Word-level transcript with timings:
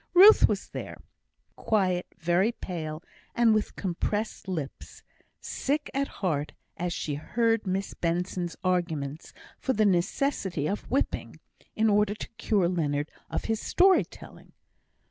Ruth 0.15 0.47
was 0.49 0.69
there, 0.69 0.97
quiet, 1.55 2.07
very 2.17 2.51
pale, 2.51 3.03
and 3.35 3.53
with 3.53 3.75
compressed 3.75 4.47
lips, 4.47 5.03
sick 5.39 5.91
at 5.93 6.07
heart 6.25 6.53
as 6.75 6.91
she 6.91 7.13
heard 7.13 7.67
Miss 7.67 7.93
Benson's 7.93 8.55
arguments 8.63 9.31
for 9.59 9.73
the 9.73 9.85
necessity 9.85 10.65
of 10.67 10.89
whipping, 10.89 11.39
in 11.75 11.87
order 11.87 12.15
to 12.15 12.29
cure 12.39 12.67
Leonard 12.67 13.11
of 13.29 13.45
his 13.45 13.61
story 13.61 14.03
telling. 14.03 14.53